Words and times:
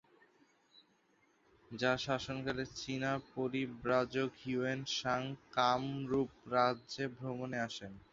যাঁর 1.71 1.99
শাসনকালে 2.05 2.63
চীনা 2.79 3.11
পরিব্রাজক 3.33 4.29
হিউয়েন 4.41 4.79
সাং 4.97 5.21
কামরূপ 5.55 6.29
রাজ্য 6.53 6.95
ভ্রমণে 7.17 7.59
আসেন। 7.67 7.93